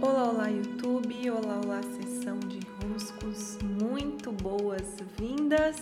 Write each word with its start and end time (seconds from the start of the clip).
Olá, 0.00 0.30
olá 0.30 0.48
YouTube, 0.48 1.30
olá, 1.30 1.60
olá 1.64 1.80
sessão 1.82 2.38
de 2.40 2.60
roscos, 2.82 3.58
muito 3.62 4.32
boas-vindas. 4.32 5.76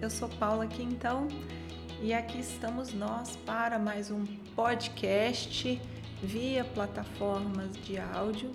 Eu 0.00 0.08
sou 0.08 0.28
Paula 0.28 0.66
então 0.78 1.28
e 2.00 2.14
aqui 2.14 2.40
estamos 2.40 2.94
nós 2.94 3.36
para 3.44 3.78
mais 3.78 4.10
um 4.10 4.24
podcast 4.56 5.80
via 6.22 6.64
plataformas 6.64 7.72
de 7.84 7.98
áudio 7.98 8.52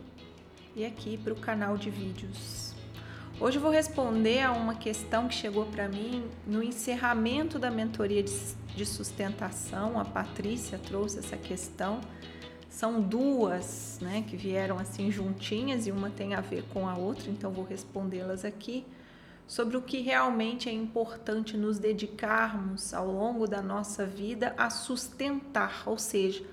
e 0.75 0.83
aqui 0.83 1.17
para 1.17 1.33
o 1.33 1.35
canal 1.35 1.77
de 1.77 1.91
vídeos. 1.91 2.73
Hoje 3.39 3.57
eu 3.57 3.61
vou 3.61 3.71
responder 3.71 4.41
a 4.41 4.51
uma 4.51 4.75
questão 4.75 5.27
que 5.27 5.35
chegou 5.35 5.65
para 5.67 5.87
mim 5.87 6.27
no 6.47 6.63
encerramento 6.63 7.59
da 7.59 7.69
mentoria 7.69 8.23
de 8.23 8.85
sustentação. 8.85 9.99
A 9.99 10.05
Patrícia 10.05 10.79
trouxe 10.79 11.19
essa 11.19 11.37
questão 11.37 12.01
são 12.69 13.01
duas, 13.01 13.97
né, 14.01 14.23
que 14.27 14.37
vieram 14.37 14.77
assim 14.77 15.11
juntinhas 15.11 15.87
e 15.87 15.91
uma 15.91 16.09
tem 16.09 16.35
a 16.35 16.41
ver 16.41 16.63
com 16.71 16.87
a 16.87 16.95
outra, 16.95 17.29
então 17.29 17.51
vou 17.51 17.65
respondê-las 17.65 18.45
aqui 18.45 18.85
sobre 19.47 19.75
o 19.75 19.81
que 19.81 19.99
realmente 19.99 20.69
é 20.69 20.71
importante 20.71 21.57
nos 21.57 21.79
dedicarmos 21.79 22.93
ao 22.93 23.11
longo 23.11 23.47
da 23.47 23.63
nossa 23.63 24.05
vida 24.05 24.53
a 24.55 24.69
sustentar, 24.69 25.83
ou 25.87 25.97
seja, 25.97 26.45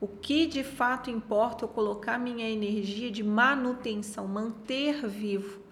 o 0.00 0.08
que 0.08 0.46
de 0.46 0.64
fato 0.64 1.08
importa 1.08 1.64
eu 1.64 1.68
colocar 1.68 2.18
minha 2.18 2.50
energia 2.50 3.12
de 3.12 3.22
manutenção, 3.22 4.26
manter 4.26 5.06
vivo 5.06 5.62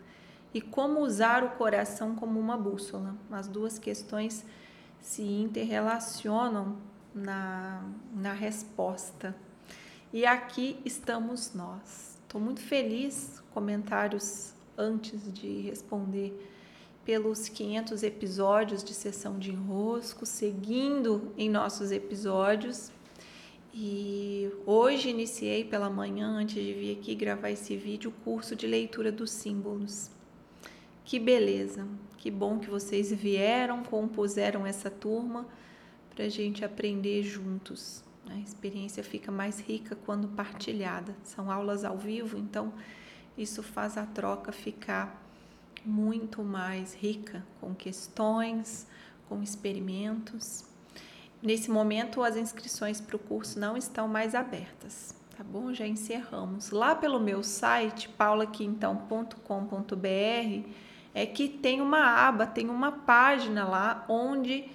e 0.55 0.61
como 0.61 1.01
usar 1.01 1.43
o 1.43 1.51
coração 1.51 2.15
como 2.15 2.39
uma 2.39 2.57
bússola. 2.57 3.17
As 3.29 3.49
duas 3.49 3.77
questões 3.77 4.45
se 5.01 5.23
interrelacionam 5.23 6.77
na, 7.13 7.83
na 8.15 8.33
resposta. 8.33 9.35
E 10.13 10.27
aqui 10.27 10.77
estamos 10.85 11.55
nós. 11.55 12.19
Estou 12.23 12.41
muito 12.41 12.61
feliz, 12.61 13.41
comentários 13.55 14.53
antes 14.77 15.33
de 15.33 15.61
responder, 15.61 16.35
pelos 17.05 17.49
500 17.49 18.03
episódios 18.03 18.83
de 18.83 18.93
sessão 18.93 19.39
de 19.39 19.53
enrosco, 19.53 20.27
seguindo 20.27 21.33
em 21.39 21.49
nossos 21.49 21.93
episódios. 21.93 22.91
E 23.73 24.51
hoje 24.67 25.11
iniciei 25.11 25.65
pela 25.65 25.89
manhã, 25.89 26.27
antes 26.27 26.57
de 26.57 26.75
vir 26.75 26.99
aqui 26.99 27.15
gravar 27.15 27.53
esse 27.53 27.77
vídeo, 27.77 28.11
o 28.11 28.25
curso 28.25 28.57
de 28.57 28.67
leitura 28.67 29.13
dos 29.13 29.31
símbolos. 29.31 30.11
Que 31.05 31.21
beleza! 31.21 31.87
Que 32.17 32.33
bom 32.33 32.59
que 32.59 32.69
vocês 32.69 33.13
vieram, 33.13 33.85
compuseram 33.85 34.67
essa 34.67 34.91
turma 34.91 35.47
para 36.13 36.25
a 36.25 36.29
gente 36.29 36.65
aprender 36.65 37.23
juntos. 37.23 38.10
A 38.29 38.39
experiência 38.39 39.03
fica 39.03 39.33
mais 39.33 39.61
rica 39.61 39.97
quando 40.05 40.29
partilhada. 40.29 41.17
São 41.23 41.51
aulas 41.51 41.85
ao 41.85 41.97
vivo, 41.97 42.39
então 42.39 42.73
isso 43.37 43.63
faz 43.63 43.97
a 43.97 44.07
troca 44.07 44.53
ficar 44.53 45.21
muito 45.85 46.43
mais 46.43 46.95
rica, 46.95 47.45
com 47.61 47.75
questões, 47.75 48.87
com 49.29 49.43
experimentos. 49.43 50.65
Nesse 51.43 51.71
momento, 51.71 52.23
as 52.23 52.37
inscrições 52.37 53.01
para 53.01 53.17
o 53.17 53.19
curso 53.19 53.59
não 53.59 53.77
estão 53.77 54.07
mais 54.07 54.35
abertas, 54.35 55.15
tá 55.37 55.43
bom? 55.43 55.73
Já 55.73 55.87
encerramos. 55.87 56.71
Lá 56.71 56.95
pelo 56.95 57.19
meu 57.19 57.43
site, 57.43 58.09
paulaquintão.com.br, 58.11 60.69
é 61.15 61.27
que 61.27 61.49
tem 61.49 61.81
uma 61.81 62.29
aba, 62.29 62.47
tem 62.47 62.69
uma 62.69 62.93
página 62.93 63.67
lá 63.67 64.05
onde 64.09 64.71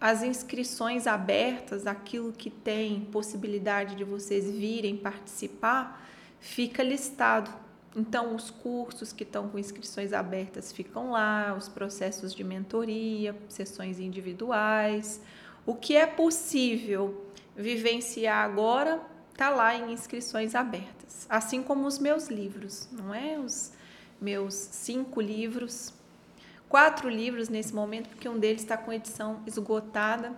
as 0.00 0.22
inscrições 0.22 1.06
abertas, 1.06 1.86
aquilo 1.86 2.32
que 2.32 2.48
tem 2.48 3.02
possibilidade 3.12 3.94
de 3.94 4.02
vocês 4.02 4.50
virem 4.50 4.96
participar, 4.96 6.08
fica 6.40 6.82
listado. 6.82 7.50
Então, 7.94 8.34
os 8.34 8.50
cursos 8.50 9.12
que 9.12 9.24
estão 9.24 9.48
com 9.48 9.58
inscrições 9.58 10.12
abertas 10.12 10.72
ficam 10.72 11.10
lá, 11.10 11.54
os 11.58 11.68
processos 11.68 12.34
de 12.34 12.42
mentoria, 12.42 13.36
sessões 13.48 13.98
individuais. 13.98 15.20
O 15.66 15.74
que 15.74 15.96
é 15.96 16.06
possível 16.06 17.26
vivenciar 17.54 18.44
agora 18.44 19.02
está 19.32 19.50
lá 19.50 19.74
em 19.74 19.92
inscrições 19.92 20.54
abertas, 20.54 21.26
assim 21.28 21.62
como 21.62 21.86
os 21.86 21.98
meus 21.98 22.28
livros, 22.28 22.88
não 22.92 23.12
é? 23.12 23.38
Os 23.38 23.72
meus 24.20 24.54
cinco 24.54 25.20
livros 25.20 25.92
quatro 26.70 27.08
livros 27.08 27.48
nesse 27.48 27.74
momento, 27.74 28.08
porque 28.08 28.28
um 28.28 28.38
deles 28.38 28.62
está 28.62 28.78
com 28.78 28.92
edição 28.92 29.42
esgotada. 29.44 30.32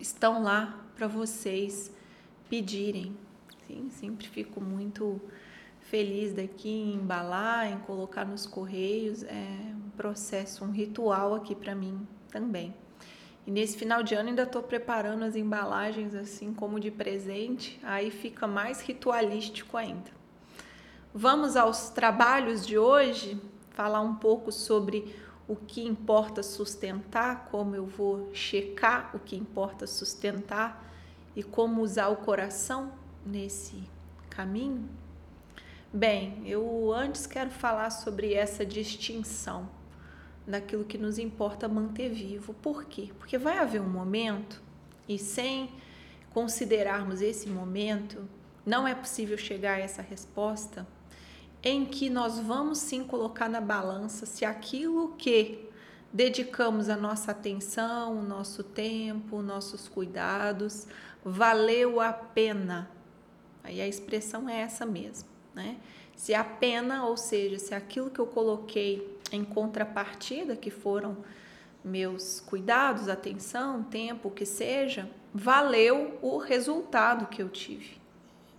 Estão 0.00 0.42
lá 0.42 0.82
para 0.96 1.06
vocês 1.06 1.92
pedirem. 2.48 3.14
Sim, 3.66 3.90
sempre 3.90 4.26
fico 4.26 4.58
muito 4.58 5.20
feliz 5.82 6.32
daqui 6.32 6.70
em 6.70 6.94
embalar, 6.94 7.70
em 7.70 7.78
colocar 7.80 8.24
nos 8.24 8.46
correios. 8.46 9.22
É 9.22 9.74
um 9.76 9.90
processo, 9.90 10.64
um 10.64 10.70
ritual 10.70 11.34
aqui 11.34 11.54
para 11.54 11.74
mim 11.74 12.08
também. 12.30 12.74
E 13.46 13.50
nesse 13.50 13.76
final 13.76 14.02
de 14.02 14.14
ano 14.14 14.30
ainda 14.30 14.44
estou 14.44 14.62
preparando 14.62 15.24
as 15.24 15.36
embalagens 15.36 16.14
assim 16.14 16.54
como 16.54 16.80
de 16.80 16.90
presente, 16.90 17.78
aí 17.82 18.10
fica 18.10 18.46
mais 18.46 18.80
ritualístico 18.80 19.76
ainda. 19.76 20.10
Vamos 21.12 21.54
aos 21.54 21.90
trabalhos 21.90 22.66
de 22.66 22.78
hoje 22.78 23.38
falar 23.78 24.00
um 24.00 24.16
pouco 24.16 24.50
sobre 24.50 25.14
o 25.46 25.54
que 25.54 25.86
importa 25.86 26.42
sustentar, 26.42 27.46
como 27.48 27.76
eu 27.76 27.86
vou 27.86 28.28
checar 28.34 29.14
o 29.14 29.20
que 29.20 29.36
importa 29.36 29.86
sustentar 29.86 30.84
e 31.36 31.44
como 31.44 31.80
usar 31.80 32.08
o 32.08 32.16
coração 32.16 32.92
nesse 33.24 33.84
caminho? 34.28 34.88
Bem, 35.92 36.42
eu 36.44 36.92
antes 36.92 37.24
quero 37.24 37.50
falar 37.50 37.90
sobre 37.90 38.34
essa 38.34 38.66
distinção 38.66 39.68
daquilo 40.44 40.84
que 40.84 40.98
nos 40.98 41.16
importa 41.16 41.68
manter 41.68 42.10
vivo. 42.10 42.54
Por 42.54 42.84
quê? 42.84 43.10
Porque 43.16 43.38
vai 43.38 43.58
haver 43.58 43.80
um 43.80 43.88
momento 43.88 44.60
e 45.08 45.20
sem 45.20 45.70
considerarmos 46.34 47.22
esse 47.22 47.48
momento, 47.48 48.28
não 48.66 48.88
é 48.88 48.94
possível 48.94 49.38
chegar 49.38 49.74
a 49.74 49.80
essa 49.80 50.02
resposta 50.02 50.84
em 51.62 51.84
que 51.84 52.08
nós 52.08 52.38
vamos 52.38 52.78
sim 52.78 53.04
colocar 53.04 53.48
na 53.48 53.60
balança 53.60 54.26
se 54.26 54.44
aquilo 54.44 55.14
que 55.18 55.68
dedicamos 56.12 56.88
a 56.88 56.96
nossa 56.96 57.32
atenção, 57.32 58.18
o 58.18 58.22
nosso 58.22 58.62
tempo, 58.62 59.42
nossos 59.42 59.88
cuidados, 59.88 60.86
valeu 61.24 62.00
a 62.00 62.12
pena. 62.12 62.90
Aí 63.62 63.80
a 63.80 63.86
expressão 63.86 64.48
é 64.48 64.60
essa 64.60 64.86
mesmo, 64.86 65.28
né? 65.54 65.76
Se 66.16 66.34
a 66.34 66.42
pena, 66.42 67.04
ou 67.04 67.16
seja, 67.16 67.58
se 67.58 67.74
aquilo 67.74 68.10
que 68.10 68.18
eu 68.18 68.26
coloquei 68.26 69.16
em 69.30 69.44
contrapartida, 69.44 70.56
que 70.56 70.70
foram 70.70 71.18
meus 71.84 72.40
cuidados, 72.40 73.08
atenção, 73.08 73.82
tempo, 73.84 74.28
o 74.28 74.30
que 74.30 74.44
seja, 74.44 75.08
valeu 75.32 76.18
o 76.20 76.38
resultado 76.38 77.26
que 77.26 77.40
eu 77.40 77.48
tive. 77.48 77.98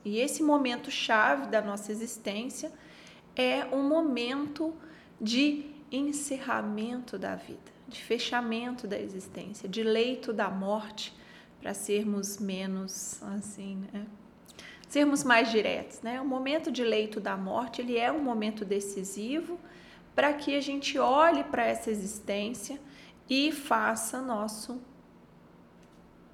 E 0.05 0.19
esse 0.19 0.41
momento 0.41 0.89
chave 0.89 1.47
da 1.47 1.61
nossa 1.61 1.91
existência 1.91 2.71
é 3.39 3.65
um 3.71 3.81
momento 3.87 4.75
de 5.19 5.71
encerramento 5.89 7.17
da 7.17 7.35
vida, 7.35 7.71
de 7.87 8.03
fechamento 8.03 8.85
da 8.85 8.99
existência, 8.99 9.69
de 9.69 9.81
leito 9.81 10.33
da 10.33 10.49
morte, 10.49 11.17
para 11.61 11.73
sermos 11.73 12.37
menos 12.37 13.23
assim, 13.23 13.81
né? 13.93 14.05
sermos 14.89 15.23
mais 15.23 15.49
diretos, 15.51 16.01
né? 16.01 16.19
O 16.19 16.25
momento 16.25 16.69
de 16.69 16.83
leito 16.83 17.21
da 17.21 17.37
morte, 17.37 17.81
ele 17.81 17.97
é 17.97 18.11
um 18.11 18.21
momento 18.21 18.65
decisivo 18.65 19.57
para 20.13 20.33
que 20.33 20.55
a 20.55 20.61
gente 20.61 20.99
olhe 20.99 21.43
para 21.45 21.65
essa 21.65 21.89
existência 21.89 22.79
e 23.29 23.53
faça 23.53 24.21
nosso 24.21 24.81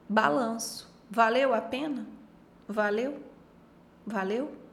balanço. 0.10 0.92
Valeu 1.10 1.54
a 1.54 1.62
pena? 1.62 2.08
Valeu? 2.68 3.22
Valeu? 4.06 4.65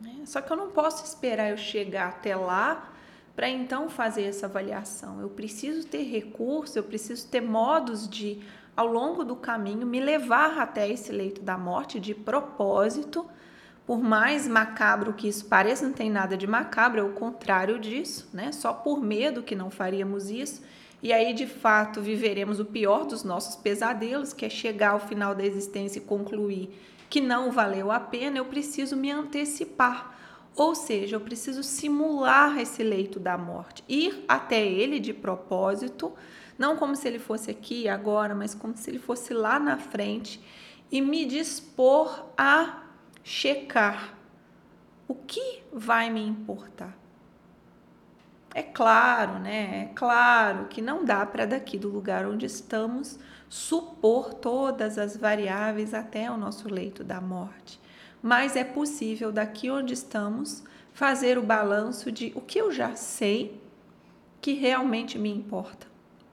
Né? 0.00 0.22
Só 0.24 0.40
que 0.40 0.52
eu 0.52 0.56
não 0.56 0.70
posso 0.70 1.04
esperar 1.04 1.50
eu 1.50 1.56
chegar 1.56 2.08
até 2.08 2.36
lá 2.36 2.92
para 3.34 3.48
então 3.48 3.88
fazer 3.88 4.24
essa 4.24 4.46
avaliação. 4.46 5.20
Eu 5.20 5.28
preciso 5.28 5.86
ter 5.86 6.02
recursos, 6.02 6.74
eu 6.74 6.82
preciso 6.82 7.28
ter 7.28 7.40
modos 7.40 8.08
de, 8.08 8.40
ao 8.76 8.86
longo 8.86 9.24
do 9.24 9.36
caminho, 9.36 9.86
me 9.86 10.00
levar 10.00 10.58
até 10.58 10.88
esse 10.88 11.12
leito 11.12 11.40
da 11.40 11.56
morte 11.56 12.00
de 12.00 12.14
propósito. 12.14 13.24
Por 13.86 14.02
mais 14.02 14.48
macabro 14.48 15.12
que 15.12 15.28
isso 15.28 15.46
pareça, 15.46 15.86
não 15.86 15.92
tem 15.92 16.10
nada 16.10 16.36
de 16.36 16.46
macabro, 16.46 17.00
é 17.00 17.02
o 17.04 17.12
contrário 17.12 17.78
disso, 17.78 18.28
né? 18.32 18.52
Só 18.52 18.72
por 18.72 19.00
medo 19.00 19.42
que 19.42 19.54
não 19.54 19.70
faríamos 19.70 20.28
isso. 20.28 20.62
E 21.00 21.12
aí, 21.12 21.32
de 21.32 21.46
fato, 21.46 22.02
viveremos 22.02 22.58
o 22.58 22.64
pior 22.64 23.06
dos 23.06 23.22
nossos 23.22 23.54
pesadelos, 23.54 24.32
que 24.32 24.44
é 24.44 24.50
chegar 24.50 24.90
ao 24.90 25.00
final 25.00 25.32
da 25.32 25.44
existência 25.44 26.00
e 26.00 26.02
concluir 26.02 26.76
que 27.08 27.20
não 27.20 27.50
valeu 27.50 27.90
a 27.90 28.00
pena, 28.00 28.38
eu 28.38 28.44
preciso 28.44 28.96
me 28.96 29.10
antecipar. 29.10 30.16
Ou 30.54 30.74
seja, 30.74 31.16
eu 31.16 31.20
preciso 31.20 31.62
simular 31.62 32.58
esse 32.58 32.82
leito 32.82 33.20
da 33.20 33.38
morte, 33.38 33.84
ir 33.88 34.24
até 34.26 34.66
ele 34.66 34.98
de 34.98 35.12
propósito, 35.12 36.12
não 36.58 36.76
como 36.76 36.96
se 36.96 37.06
ele 37.06 37.20
fosse 37.20 37.50
aqui 37.50 37.88
agora, 37.88 38.34
mas 38.34 38.54
como 38.54 38.76
se 38.76 38.90
ele 38.90 38.98
fosse 38.98 39.32
lá 39.32 39.60
na 39.60 39.78
frente 39.78 40.40
e 40.90 41.00
me 41.00 41.24
dispor 41.24 42.26
a 42.36 42.82
checar 43.22 44.18
o 45.06 45.14
que 45.14 45.62
vai 45.72 46.10
me 46.10 46.20
importar? 46.20 46.97
É 48.58 48.62
claro, 48.64 49.38
né? 49.38 49.82
É 49.82 49.94
claro 49.94 50.64
que 50.64 50.82
não 50.82 51.04
dá 51.04 51.24
para 51.24 51.46
daqui 51.46 51.78
do 51.78 51.88
lugar 51.88 52.26
onde 52.26 52.44
estamos 52.44 53.16
supor 53.48 54.34
todas 54.34 54.98
as 54.98 55.16
variáveis 55.16 55.94
até 55.94 56.28
o 56.28 56.36
nosso 56.36 56.68
leito 56.68 57.04
da 57.04 57.20
morte. 57.20 57.80
Mas 58.20 58.56
é 58.56 58.64
possível 58.64 59.30
daqui 59.30 59.70
onde 59.70 59.94
estamos 59.94 60.64
fazer 60.92 61.38
o 61.38 61.42
balanço 61.44 62.10
de 62.10 62.32
o 62.34 62.40
que 62.40 62.58
eu 62.58 62.72
já 62.72 62.96
sei 62.96 63.62
que 64.40 64.54
realmente 64.54 65.16
me 65.20 65.30
importa 65.30 65.86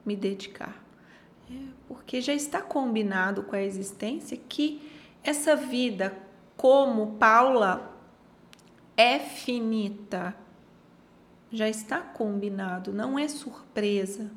me 0.03 0.15
dedicar. 0.15 0.83
É, 1.47 1.53
porque 1.87 2.21
já 2.21 2.33
está 2.33 2.59
combinado 2.59 3.43
com 3.43 3.55
a 3.55 3.61
existência 3.61 4.35
que 4.49 4.81
essa 5.23 5.55
vida, 5.55 6.11
como 6.57 7.17
Paula, 7.19 7.95
é 8.97 9.19
finita. 9.19 10.35
Já 11.55 11.69
está 11.69 12.01
combinado, 12.01 12.91
não 12.91 13.17
é 13.17 13.29
surpresa. 13.29 14.29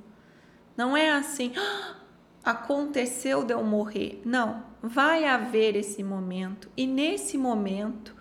Não 0.76 0.96
é 0.96 1.10
assim, 1.10 1.52
ah, 1.56 1.96
aconteceu 2.44 3.42
de 3.42 3.52
eu 3.52 3.64
morrer. 3.64 4.22
Não, 4.24 4.62
vai 4.80 5.24
haver 5.24 5.74
esse 5.74 6.04
momento 6.04 6.70
e 6.76 6.86
nesse 6.86 7.36
momento 7.36 8.14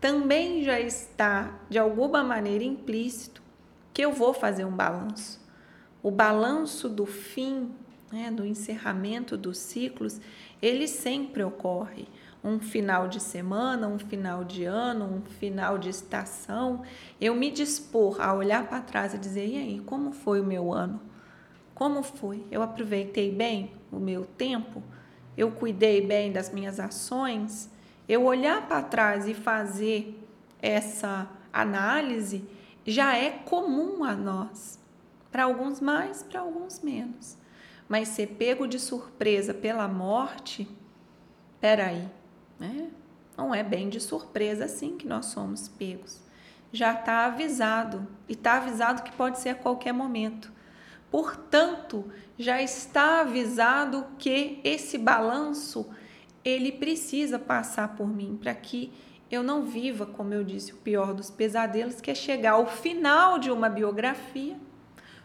também 0.00 0.64
já 0.64 0.80
está 0.80 1.60
de 1.68 1.78
alguma 1.78 2.24
maneira 2.24 2.64
implícito 2.64 3.42
que 3.92 4.00
eu 4.00 4.14
vou 4.14 4.32
fazer 4.32 4.64
um 4.64 4.74
balanço. 4.74 5.46
O 6.02 6.10
balanço 6.10 6.88
do 6.88 7.04
fim, 7.04 7.70
né, 8.10 8.30
do 8.30 8.46
encerramento 8.46 9.36
dos 9.36 9.58
ciclos, 9.58 10.22
ele 10.62 10.88
sempre 10.88 11.42
ocorre. 11.42 12.08
Um 12.42 12.60
final 12.60 13.08
de 13.08 13.20
semana, 13.20 13.88
um 13.88 13.98
final 13.98 14.44
de 14.44 14.64
ano, 14.64 15.04
um 15.04 15.22
final 15.22 15.76
de 15.76 15.88
estação, 15.88 16.82
eu 17.20 17.34
me 17.34 17.50
dispor 17.50 18.20
a 18.20 18.32
olhar 18.32 18.68
para 18.68 18.80
trás 18.80 19.12
e 19.12 19.18
dizer: 19.18 19.46
e 19.46 19.56
aí, 19.56 19.80
como 19.80 20.12
foi 20.12 20.40
o 20.40 20.44
meu 20.44 20.72
ano? 20.72 21.00
Como 21.74 22.02
foi? 22.02 22.44
Eu 22.50 22.62
aproveitei 22.62 23.30
bem 23.30 23.72
o 23.90 23.98
meu 23.98 24.24
tempo? 24.24 24.82
Eu 25.36 25.52
cuidei 25.52 26.04
bem 26.04 26.32
das 26.32 26.50
minhas 26.50 26.80
ações? 26.80 27.70
Eu 28.08 28.24
olhar 28.24 28.66
para 28.66 28.82
trás 28.82 29.28
e 29.28 29.34
fazer 29.34 30.18
essa 30.60 31.28
análise 31.52 32.44
já 32.86 33.16
é 33.16 33.30
comum 33.30 34.02
a 34.02 34.14
nós. 34.14 34.78
Para 35.30 35.44
alguns 35.44 35.80
mais, 35.80 36.22
para 36.22 36.40
alguns 36.40 36.80
menos. 36.80 37.36
Mas 37.88 38.08
ser 38.08 38.28
pego 38.28 38.66
de 38.66 38.78
surpresa 38.78 39.52
pela 39.52 39.86
morte, 39.86 40.68
peraí, 41.60 42.08
né? 42.58 42.90
Não 43.36 43.54
é 43.54 43.62
bem 43.62 43.88
de 43.88 44.00
surpresa 44.00 44.64
assim 44.64 44.96
que 44.96 45.06
nós 45.06 45.26
somos 45.26 45.68
pegos. 45.68 46.20
Já 46.72 46.92
está 46.92 47.26
avisado, 47.26 48.06
e 48.28 48.32
está 48.32 48.56
avisado 48.56 49.02
que 49.02 49.12
pode 49.12 49.38
ser 49.38 49.50
a 49.50 49.54
qualquer 49.54 49.92
momento. 49.92 50.52
Portanto, 51.10 52.04
já 52.38 52.60
está 52.60 53.20
avisado 53.20 54.06
que 54.18 54.60
esse 54.62 54.98
balanço 54.98 55.88
ele 56.44 56.72
precisa 56.72 57.38
passar 57.38 57.96
por 57.96 58.06
mim 58.06 58.38
para 58.40 58.54
que 58.54 58.92
eu 59.30 59.42
não 59.42 59.64
viva, 59.64 60.06
como 60.06 60.32
eu 60.32 60.42
disse, 60.42 60.72
o 60.72 60.76
pior 60.76 61.12
dos 61.12 61.30
pesadelos, 61.30 62.00
que 62.00 62.10
é 62.10 62.14
chegar 62.14 62.52
ao 62.52 62.66
final 62.66 63.38
de 63.38 63.50
uma 63.50 63.68
biografia 63.68 64.56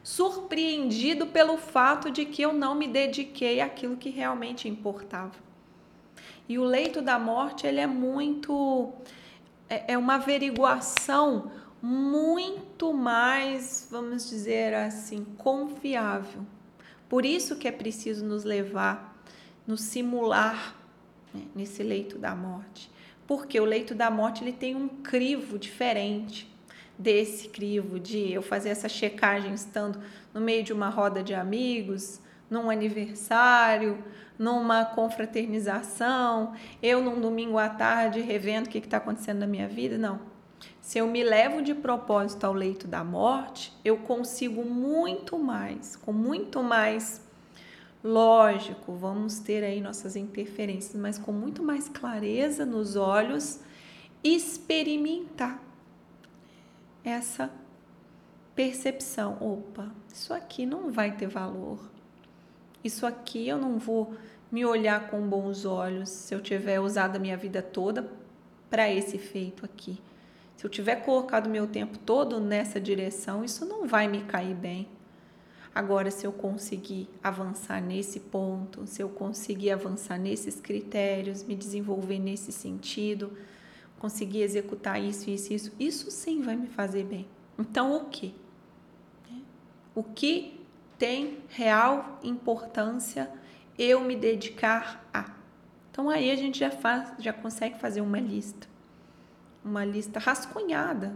surpreendido 0.01 1.27
pelo 1.27 1.57
fato 1.57 2.11
de 2.11 2.25
que 2.25 2.41
eu 2.41 2.51
não 2.51 2.75
me 2.75 2.87
dediquei 2.87 3.61
àquilo 3.61 3.95
que 3.95 4.09
realmente 4.09 4.67
importava. 4.67 5.52
E 6.47 6.59
o 6.59 6.63
leito 6.63 7.01
da 7.01 7.17
morte, 7.17 7.65
ele 7.65 7.79
é 7.79 7.87
muito 7.87 8.93
é, 9.69 9.93
é 9.93 9.97
uma 9.97 10.15
averiguação 10.15 11.51
muito 11.81 12.93
mais, 12.93 13.87
vamos 13.89 14.29
dizer 14.29 14.73
assim, 14.73 15.25
confiável. 15.37 16.45
Por 17.09 17.25
isso 17.25 17.55
que 17.55 17.67
é 17.67 17.71
preciso 17.71 18.25
nos 18.25 18.43
levar, 18.43 19.21
nos 19.67 19.81
simular 19.81 20.75
né, 21.33 21.41
nesse 21.53 21.83
leito 21.83 22.17
da 22.17 22.35
morte. 22.35 22.89
Porque 23.27 23.59
o 23.59 23.65
leito 23.65 23.95
da 23.95 24.09
morte 24.09 24.43
ele 24.43 24.53
tem 24.53 24.75
um 24.75 24.87
crivo 24.87 25.57
diferente 25.57 26.49
desse 26.97 27.49
crivo 27.49 27.99
de 27.99 28.31
eu 28.31 28.41
fazer 28.41 28.69
essa 28.69 28.87
checagem 28.87 29.53
estando 29.53 29.99
no 30.33 30.39
meio 30.39 30.63
de 30.63 30.71
uma 30.71 30.89
roda 30.89 31.23
de 31.23 31.33
amigos, 31.33 32.21
num 32.49 32.69
aniversário, 32.69 34.03
numa 34.37 34.85
confraternização, 34.85 36.53
eu 36.81 37.01
num 37.01 37.19
domingo 37.19 37.57
à 37.57 37.69
tarde 37.69 38.19
revendo 38.19 38.67
o 38.67 38.71
que 38.71 38.77
está 38.79 38.97
acontecendo 38.97 39.39
na 39.39 39.47
minha 39.47 39.67
vida. 39.67 39.97
Não. 39.97 40.19
Se 40.81 40.97
eu 40.97 41.07
me 41.07 41.23
levo 41.23 41.61
de 41.61 41.73
propósito 41.73 42.43
ao 42.45 42.53
leito 42.53 42.87
da 42.87 43.03
morte, 43.03 43.73
eu 43.83 43.97
consigo 43.97 44.63
muito 44.63 45.37
mais, 45.37 45.95
com 45.95 46.11
muito 46.11 46.61
mais 46.61 47.21
lógico, 48.03 48.93
vamos 48.93 49.39
ter 49.39 49.63
aí 49.63 49.79
nossas 49.79 50.15
interferências, 50.15 50.95
mas 50.95 51.17
com 51.17 51.31
muito 51.31 51.63
mais 51.63 51.87
clareza 51.87 52.65
nos 52.65 52.95
olhos, 52.95 53.61
experimentar 54.23 55.61
essa 57.03 57.49
percepção. 58.53 59.37
Opa, 59.39 59.89
isso 60.13 60.33
aqui 60.33 60.65
não 60.65 60.91
vai 60.91 61.15
ter 61.15 61.27
valor. 61.27 61.92
Isso 62.83 63.05
aqui 63.05 63.47
eu 63.47 63.57
não 63.57 63.77
vou 63.79 64.13
me 64.51 64.65
olhar 64.65 65.09
com 65.09 65.21
bons 65.27 65.65
olhos 65.65 66.09
se 66.09 66.35
eu 66.35 66.41
tiver 66.41 66.79
usado 66.79 67.15
a 67.15 67.19
minha 67.19 67.37
vida 67.37 67.61
toda 67.61 68.09
para 68.69 68.91
esse 68.91 69.17
feito 69.17 69.65
aqui. 69.65 69.99
Se 70.55 70.65
eu 70.65 70.69
tiver 70.69 70.97
colocado 70.97 71.49
meu 71.49 71.67
tempo 71.67 71.97
todo 71.97 72.39
nessa 72.39 72.79
direção, 72.79 73.43
isso 73.43 73.65
não 73.65 73.87
vai 73.87 74.07
me 74.07 74.23
cair 74.23 74.55
bem. 74.55 74.87
Agora, 75.73 76.11
se 76.11 76.25
eu 76.25 76.31
conseguir 76.31 77.09
avançar 77.23 77.81
nesse 77.81 78.19
ponto, 78.19 78.85
se 78.85 79.01
eu 79.01 79.09
conseguir 79.09 79.71
avançar 79.71 80.19
nesses 80.19 80.59
critérios, 80.61 81.43
me 81.43 81.55
desenvolver 81.55 82.19
nesse 82.19 82.51
sentido, 82.51 83.35
conseguir 83.97 84.43
executar 84.43 85.01
isso, 85.01 85.29
isso, 85.29 85.51
isso, 85.51 85.71
isso 85.79 86.11
sim 86.11 86.41
vai 86.41 86.55
me 86.55 86.67
fazer 86.67 87.05
bem. 87.05 87.27
Então, 87.57 87.95
o 87.97 88.05
que? 88.05 88.35
O 89.95 90.03
que 90.03 90.62
tem 90.97 91.39
real 91.49 92.19
importância 92.23 93.29
eu 93.77 94.01
me 94.01 94.15
dedicar 94.15 95.07
a? 95.13 95.31
Então, 95.91 96.09
aí 96.09 96.31
a 96.31 96.35
gente 96.35 96.59
já, 96.59 96.71
faz, 96.71 97.13
já 97.19 97.31
consegue 97.31 97.79
fazer 97.79 98.01
uma 98.01 98.19
lista. 98.19 98.67
Uma 99.63 99.85
lista 99.85 100.19
rascunhada. 100.19 101.15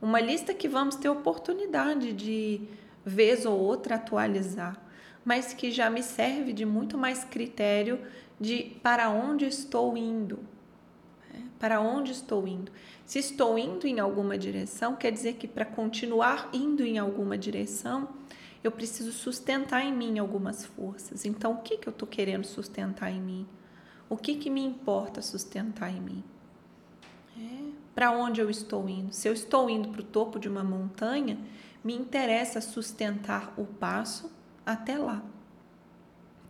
Uma 0.00 0.20
lista 0.20 0.54
que 0.54 0.68
vamos 0.68 0.96
ter 0.96 1.08
oportunidade 1.08 2.12
de, 2.12 2.62
vez 3.04 3.44
ou 3.44 3.58
outra, 3.58 3.96
atualizar. 3.96 4.80
Mas 5.24 5.52
que 5.52 5.70
já 5.70 5.90
me 5.90 6.02
serve 6.02 6.52
de 6.52 6.64
muito 6.64 6.96
mais 6.96 7.24
critério 7.24 8.00
de 8.40 8.76
para 8.82 9.10
onde 9.10 9.44
estou 9.46 9.96
indo 9.96 10.38
para 11.58 11.80
onde 11.80 12.12
estou 12.12 12.46
indo? 12.46 12.70
Se 13.04 13.18
estou 13.18 13.58
indo 13.58 13.86
em 13.86 13.98
alguma 13.98 14.38
direção, 14.38 14.94
quer 14.94 15.10
dizer 15.10 15.34
que 15.34 15.48
para 15.48 15.64
continuar 15.64 16.48
indo 16.52 16.84
em 16.84 16.98
alguma 16.98 17.36
direção, 17.36 18.08
eu 18.62 18.72
preciso 18.72 19.12
sustentar 19.12 19.84
em 19.84 19.92
mim 19.94 20.18
algumas 20.18 20.64
forças. 20.64 21.24
Então, 21.24 21.52
o 21.52 21.58
que, 21.58 21.76
que 21.76 21.88
eu 21.88 21.92
estou 21.92 22.08
querendo 22.08 22.44
sustentar 22.44 23.10
em 23.10 23.20
mim? 23.20 23.46
O 24.08 24.16
que, 24.16 24.36
que 24.36 24.50
me 24.50 24.64
importa 24.64 25.22
sustentar 25.22 25.90
em 25.90 26.00
mim? 26.00 26.24
É, 27.36 27.70
para 27.94 28.10
onde 28.10 28.40
eu 28.40 28.50
estou 28.50 28.88
indo? 28.88 29.12
Se 29.12 29.28
eu 29.28 29.32
estou 29.32 29.68
indo 29.70 29.90
para 29.90 30.00
o 30.00 30.04
topo 30.04 30.38
de 30.38 30.48
uma 30.48 30.64
montanha, 30.64 31.38
me 31.84 31.94
interessa 31.94 32.60
sustentar 32.60 33.52
o 33.56 33.64
passo 33.64 34.30
até 34.66 34.98
lá. 34.98 35.22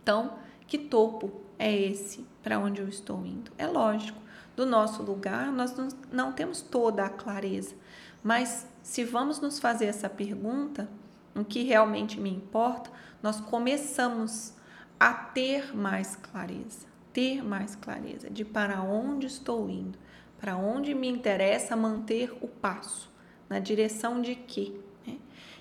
Então, 0.01 0.39
que 0.65 0.77
topo 0.77 1.31
é 1.57 1.75
esse 1.75 2.25
para 2.41 2.57
onde 2.57 2.81
eu 2.81 2.87
estou 2.87 3.25
indo? 3.25 3.51
É 3.57 3.67
lógico 3.67 4.19
do 4.55 4.65
nosso 4.65 5.03
lugar, 5.03 5.51
nós 5.51 5.73
não 6.11 6.33
temos 6.33 6.61
toda 6.61 7.05
a 7.05 7.09
clareza. 7.09 7.75
Mas 8.23 8.67
se 8.81 9.03
vamos 9.03 9.39
nos 9.39 9.59
fazer 9.59 9.85
essa 9.85 10.09
pergunta, 10.09 10.89
o 11.39 11.45
que 11.45 11.63
realmente 11.63 12.19
me 12.19 12.29
importa, 12.29 12.91
nós 13.21 13.39
começamos 13.39 14.53
a 14.99 15.13
ter 15.13 15.75
mais 15.75 16.15
clareza, 16.15 16.87
ter 17.13 17.43
mais 17.43 17.75
clareza 17.75 18.29
de 18.29 18.43
para 18.43 18.81
onde 18.81 19.27
estou 19.27 19.69
indo, 19.69 19.97
para 20.39 20.57
onde 20.57 20.93
me 20.93 21.07
interessa 21.07 21.75
manter 21.75 22.31
o 22.41 22.47
passo, 22.47 23.11
na 23.47 23.59
direção 23.59 24.21
de 24.21 24.35
quê. 24.35 24.73
Né? 25.05 25.17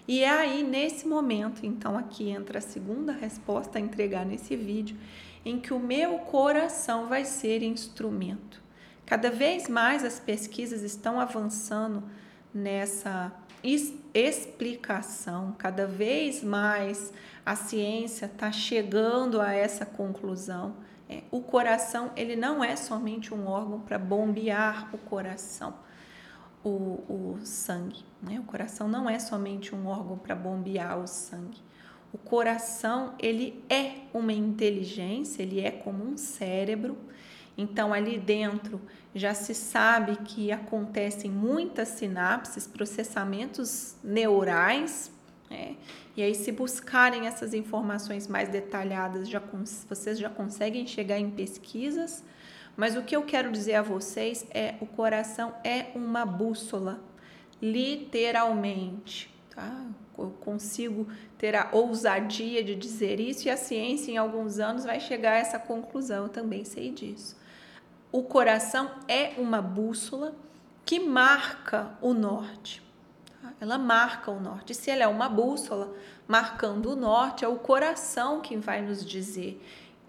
E 0.06 0.22
é 0.22 0.30
aí, 0.30 0.62
nesse 0.62 1.06
momento, 1.06 1.64
então 1.64 1.96
aqui 1.96 2.30
entra 2.30 2.58
a 2.58 2.62
segunda 2.62 3.12
resposta 3.12 3.78
a 3.78 3.80
entregar 3.80 4.24
nesse 4.24 4.56
vídeo, 4.56 4.96
em 5.44 5.58
que 5.58 5.72
o 5.72 5.78
meu 5.78 6.18
coração 6.20 7.08
vai 7.08 7.24
ser 7.24 7.62
instrumento. 7.62 8.62
Cada 9.06 9.30
vez 9.30 9.68
mais 9.68 10.04
as 10.04 10.20
pesquisas 10.20 10.82
estão 10.82 11.18
avançando 11.18 12.04
nessa 12.52 13.32
explicação, 13.62 15.54
cada 15.58 15.86
vez 15.86 16.42
mais 16.42 17.12
a 17.44 17.56
ciência 17.56 18.26
está 18.26 18.52
chegando 18.52 19.40
a 19.40 19.52
essa 19.52 19.86
conclusão. 19.86 20.76
É, 21.08 21.22
o 21.30 21.40
coração 21.40 22.10
ele 22.16 22.36
não 22.36 22.62
é 22.62 22.76
somente 22.76 23.32
um 23.32 23.46
órgão 23.46 23.80
para 23.80 23.98
bombear 23.98 24.94
o 24.94 24.98
coração. 24.98 25.74
o, 26.64 26.68
o 27.08 27.38
sangue. 27.44 28.04
Né? 28.22 28.38
O 28.40 28.42
coração 28.42 28.88
não 28.88 29.08
é 29.08 29.18
somente 29.18 29.74
um 29.74 29.86
órgão 29.86 30.18
para 30.18 30.34
bombear 30.34 30.98
o 30.98 31.06
sangue. 31.06 31.60
O 32.12 32.18
coração 32.18 33.14
ele 33.18 33.62
é 33.68 33.92
uma 34.12 34.32
inteligência, 34.32 35.42
ele 35.42 35.60
é 35.60 35.70
como 35.70 36.04
um 36.04 36.16
cérebro. 36.16 36.96
Então 37.58 37.92
ali 37.92 38.16
dentro 38.16 38.80
já 39.14 39.34
se 39.34 39.54
sabe 39.54 40.16
que 40.24 40.50
acontecem 40.50 41.30
muitas 41.30 41.88
sinapses, 41.88 42.66
processamentos 42.66 43.96
neurais. 44.02 45.12
Né? 45.50 45.76
E 46.16 46.22
aí, 46.22 46.34
se 46.34 46.52
buscarem 46.52 47.26
essas 47.26 47.52
informações 47.52 48.26
mais 48.28 48.48
detalhadas, 48.48 49.28
já, 49.28 49.42
vocês 49.88 50.18
já 50.18 50.30
conseguem 50.30 50.86
chegar 50.86 51.18
em 51.18 51.30
pesquisas 51.30 52.24
mas 52.78 52.94
o 52.94 53.02
que 53.02 53.16
eu 53.16 53.24
quero 53.24 53.50
dizer 53.50 53.74
a 53.74 53.82
vocês 53.82 54.46
é 54.52 54.76
o 54.80 54.86
coração 54.86 55.52
é 55.64 55.86
uma 55.96 56.24
bússola, 56.24 57.02
literalmente, 57.60 59.28
tá? 59.58 59.86
Eu 60.16 60.30
consigo 60.40 61.08
ter 61.36 61.56
a 61.56 61.68
ousadia 61.72 62.62
de 62.62 62.76
dizer 62.76 63.18
isso 63.18 63.48
e 63.48 63.50
a 63.50 63.56
ciência 63.56 64.12
em 64.12 64.16
alguns 64.16 64.60
anos 64.60 64.84
vai 64.84 65.00
chegar 65.00 65.32
a 65.32 65.38
essa 65.38 65.58
conclusão, 65.58 66.24
eu 66.24 66.28
também 66.28 66.64
sei 66.64 66.92
disso. 66.92 67.36
O 68.12 68.22
coração 68.22 68.90
é 69.08 69.32
uma 69.36 69.60
bússola 69.60 70.34
que 70.84 71.00
marca 71.00 71.90
o 72.00 72.14
norte. 72.14 72.82
Tá? 73.42 73.52
Ela 73.60 73.78
marca 73.78 74.30
o 74.30 74.40
norte. 74.40 74.74
Se 74.74 74.90
ela 74.90 75.02
é 75.02 75.08
uma 75.08 75.28
bússola 75.28 75.92
marcando 76.26 76.92
o 76.92 76.96
norte, 76.96 77.44
é 77.44 77.48
o 77.48 77.56
coração 77.56 78.40
quem 78.40 78.60
vai 78.60 78.80
nos 78.80 79.04
dizer 79.04 79.60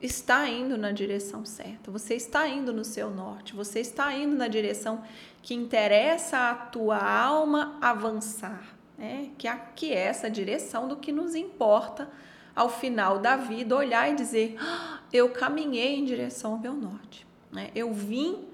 está 0.01 0.47
indo 0.47 0.77
na 0.77 0.91
direção 0.91 1.43
certa, 1.43 1.91
você 1.91 2.13
está 2.13 2.47
indo 2.47 2.71
no 2.71 2.85
seu 2.85 3.09
norte, 3.09 3.53
você 3.53 3.81
está 3.81 4.13
indo 4.13 4.35
na 4.35 4.47
direção 4.47 5.03
que 5.41 5.53
interessa 5.53 6.49
a 6.49 6.55
tua 6.55 6.97
alma 6.97 7.77
avançar, 7.81 8.78
né? 8.99 9.29
que, 9.37 9.47
que 9.75 9.93
é 9.93 9.99
essa 9.99 10.29
direção 10.29 10.87
do 10.87 10.97
que 10.97 11.11
nos 11.11 11.33
importa 11.33 12.09
ao 12.55 12.69
final 12.69 13.19
da 13.19 13.37
vida, 13.37 13.75
olhar 13.75 14.11
e 14.11 14.15
dizer: 14.15 14.57
ah, 14.59 14.99
eu 15.11 15.29
caminhei 15.29 15.97
em 15.97 16.05
direção 16.05 16.53
ao 16.53 16.59
meu 16.59 16.73
norte, 16.73 17.25
né? 17.51 17.71
eu 17.73 17.93
vim 17.93 18.45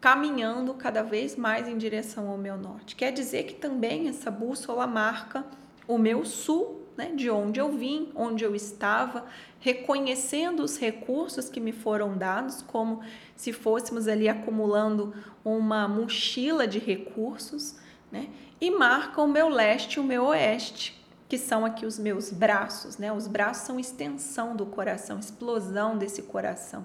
caminhando 0.00 0.72
cada 0.72 1.02
vez 1.02 1.36
mais 1.36 1.68
em 1.68 1.76
direção 1.76 2.30
ao 2.30 2.38
meu 2.38 2.56
norte. 2.56 2.96
Quer 2.96 3.12
dizer 3.12 3.42
que 3.42 3.54
também 3.54 4.08
essa 4.08 4.30
bússola 4.30 4.86
marca 4.86 5.44
o 5.86 5.98
meu 5.98 6.24
sul 6.24 6.80
né, 7.00 7.12
de 7.14 7.30
onde 7.30 7.58
eu 7.58 7.72
vim, 7.72 8.10
onde 8.14 8.44
eu 8.44 8.54
estava, 8.54 9.24
reconhecendo 9.58 10.62
os 10.62 10.78
recursos 10.78 11.48
que 11.48 11.58
me 11.58 11.72
foram 11.72 12.16
dados, 12.16 12.62
como 12.62 13.00
se 13.34 13.52
fôssemos 13.52 14.06
ali 14.06 14.28
acumulando 14.28 15.14
uma 15.42 15.88
mochila 15.88 16.66
de 16.66 16.78
recursos, 16.78 17.76
né, 18.10 18.28
e 18.60 18.70
marca 18.70 19.20
o 19.22 19.28
meu 19.28 19.48
leste 19.48 19.94
e 19.94 20.00
o 20.00 20.04
meu 20.04 20.26
oeste, 20.26 21.00
que 21.28 21.38
são 21.38 21.64
aqui 21.64 21.86
os 21.86 21.98
meus 21.98 22.30
braços, 22.30 22.98
né? 22.98 23.12
Os 23.12 23.28
braços 23.28 23.64
são 23.64 23.78
extensão 23.78 24.56
do 24.56 24.66
coração, 24.66 25.20
explosão 25.20 25.96
desse 25.96 26.22
coração. 26.22 26.84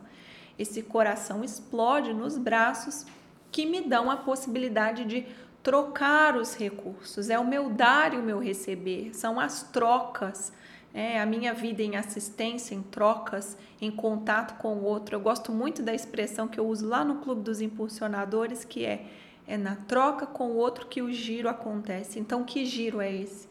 Esse 0.58 0.84
coração 0.84 1.44
explode 1.44 2.14
nos 2.14 2.38
braços 2.38 3.08
que 3.52 3.66
me 3.66 3.82
dão 3.82 4.12
a 4.12 4.18
possibilidade 4.18 5.04
de 5.04 5.26
trocar 5.64 6.38
os 6.38 6.56
recursos, 6.56 7.28
é 7.32 7.40
o 7.40 7.44
meu 7.44 7.72
dar 7.72 8.14
e 8.14 8.18
o 8.18 8.22
meu 8.22 8.38
receber, 8.38 9.16
são 9.16 9.40
as 9.40 9.64
trocas. 9.64 10.54
É, 10.94 11.20
a 11.20 11.26
minha 11.26 11.54
vida 11.54 11.82
em 11.82 11.98
assistência, 11.98 12.74
em 12.74 12.82
trocas, 12.82 13.58
em 13.82 13.92
contato 13.92 14.58
com 14.60 14.76
o 14.76 14.84
outro. 14.86 15.14
Eu 15.14 15.20
gosto 15.20 15.52
muito 15.52 15.84
da 15.84 15.94
expressão 15.94 16.48
que 16.48 16.58
eu 16.58 16.66
uso 16.66 16.88
lá 16.88 17.04
no 17.04 17.16
Clube 17.16 17.42
dos 17.42 17.60
Impulsionadores, 17.60 18.64
que 18.64 18.86
é 18.86 19.06
é 19.48 19.58
na 19.58 19.76
troca 19.76 20.26
com 20.26 20.48
o 20.48 20.56
outro 20.56 20.88
que 20.88 21.02
o 21.02 21.12
giro 21.12 21.48
acontece. 21.48 22.20
Então, 22.20 22.44
que 22.44 22.66
giro 22.66 23.00
é 23.02 23.14
esse? 23.14 23.48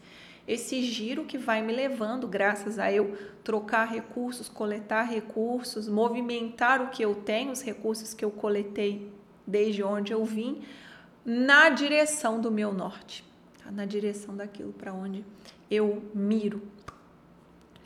Esse 0.47 0.83
giro 0.83 1.25
que 1.25 1.37
vai 1.37 1.61
me 1.61 1.73
levando, 1.73 2.27
graças 2.27 2.77
a 2.77 2.91
eu 2.91 3.17
trocar 3.43 3.85
recursos, 3.85 4.47
coletar 4.47 5.03
recursos, 5.03 5.87
movimentar 5.87 6.81
o 6.81 6.89
que 6.89 7.03
eu 7.03 7.15
tenho, 7.15 7.51
os 7.51 7.61
recursos 7.61 8.13
que 8.13 8.23
eu 8.23 8.29
coletei 8.29 9.11
desde 9.45 9.81
onde 9.83 10.11
eu 10.11 10.23
vim, 10.23 10.61
na 11.23 11.69
direção 11.69 12.39
do 12.39 12.51
meu 12.51 12.71
norte, 12.71 13.25
tá? 13.63 13.71
na 13.71 13.85
direção 13.85 14.35
daquilo 14.35 14.71
para 14.71 14.93
onde 14.93 15.25
eu 15.69 16.03
miro. 16.13 16.61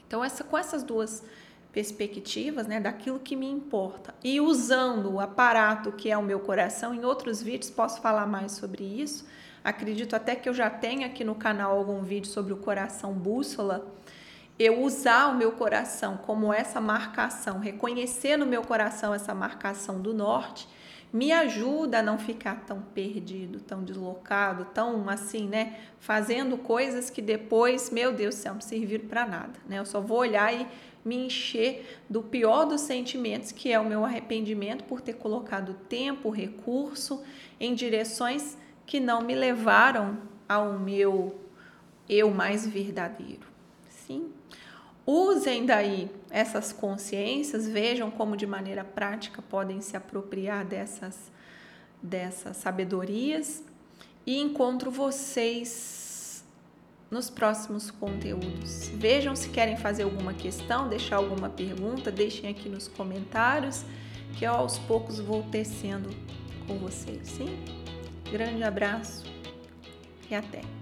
Então, 0.05 0.23
essa, 0.23 0.43
com 0.43 0.57
essas 0.57 0.83
duas 0.83 1.23
perspectivas, 1.71 2.67
né, 2.67 2.79
daquilo 2.79 3.19
que 3.19 3.35
me 3.35 3.47
importa, 3.47 4.13
e 4.23 4.41
usando 4.41 5.13
o 5.13 5.19
aparato 5.19 5.91
que 5.91 6.09
é 6.09 6.17
o 6.17 6.23
meu 6.23 6.39
coração, 6.39 6.93
em 6.93 7.05
outros 7.05 7.41
vídeos 7.41 7.69
posso 7.69 8.01
falar 8.01 8.25
mais 8.25 8.53
sobre 8.53 8.83
isso. 8.83 9.27
Acredito 9.63 10.15
até 10.15 10.35
que 10.35 10.49
eu 10.49 10.53
já 10.53 10.69
tenho 10.69 11.05
aqui 11.05 11.23
no 11.23 11.35
canal 11.35 11.77
algum 11.77 12.01
vídeo 12.01 12.29
sobre 12.29 12.53
o 12.53 12.57
coração 12.57 13.13
bússola. 13.13 13.85
Eu 14.57 14.81
usar 14.81 15.27
o 15.27 15.37
meu 15.37 15.51
coração 15.51 16.17
como 16.17 16.51
essa 16.51 16.81
marcação, 16.81 17.59
reconhecer 17.59 18.35
no 18.35 18.45
meu 18.45 18.61
coração 18.61 19.13
essa 19.13 19.33
marcação 19.33 20.01
do 20.01 20.13
norte 20.13 20.67
me 21.11 21.31
ajuda 21.31 21.99
a 21.99 22.03
não 22.03 22.19
ficar 22.19 22.65
tão 22.65 22.81
perdido, 22.81 23.59
tão 23.59 23.83
deslocado, 23.83 24.65
tão 24.65 25.09
assim, 25.09 25.47
né? 25.47 25.79
Fazendo 25.99 26.57
coisas 26.57 27.09
que 27.09 27.21
depois, 27.21 27.89
meu 27.89 28.13
Deus 28.13 28.35
do 28.35 28.41
céu, 28.41 28.53
não 28.53 28.61
serviram 28.61 29.07
para 29.07 29.25
nada, 29.25 29.59
né? 29.67 29.79
Eu 29.79 29.85
só 29.85 29.99
vou 29.99 30.19
olhar 30.19 30.53
e 30.53 30.67
me 31.03 31.15
encher 31.15 31.99
do 32.09 32.21
pior 32.21 32.65
dos 32.65 32.81
sentimentos, 32.81 33.51
que 33.51 33.71
é 33.71 33.79
o 33.79 33.85
meu 33.85 34.05
arrependimento 34.05 34.83
por 34.83 35.01
ter 35.01 35.13
colocado 35.13 35.73
tempo, 35.87 36.29
recurso 36.29 37.23
em 37.59 37.73
direções 37.73 38.57
que 38.85 38.99
não 38.99 39.21
me 39.21 39.33
levaram 39.33 40.19
ao 40.47 40.77
meu 40.77 41.39
eu 42.07 42.31
mais 42.31 42.65
verdadeiro. 42.65 43.47
Sim. 43.89 44.31
Usem 45.11 45.65
daí 45.65 46.07
essas 46.29 46.71
consciências, 46.71 47.67
vejam 47.67 48.11
como 48.11 48.37
de 48.37 48.45
maneira 48.45 48.83
prática 48.83 49.41
podem 49.41 49.81
se 49.81 49.97
apropriar 49.97 50.63
dessas, 50.63 51.31
dessas 51.99 52.57
sabedorias 52.57 53.63
e 54.23 54.37
encontro 54.37 54.91
vocês 54.91 56.45
nos 57.09 57.27
próximos 57.27 57.89
conteúdos. 57.89 58.89
Vejam 58.89 59.35
se 59.35 59.49
querem 59.49 59.75
fazer 59.75 60.03
alguma 60.03 60.31
questão, 60.31 60.87
deixar 60.87 61.15
alguma 61.15 61.49
pergunta, 61.49 62.11
deixem 62.11 62.47
aqui 62.47 62.69
nos 62.69 62.87
comentários 62.87 63.83
que 64.37 64.45
eu 64.45 64.53
aos 64.53 64.77
poucos 64.77 65.19
vou 65.19 65.41
tecendo 65.49 66.11
com 66.67 66.77
vocês, 66.77 67.29
sim? 67.29 67.57
Grande 68.31 68.63
abraço 68.63 69.25
e 70.29 70.35
até! 70.35 70.78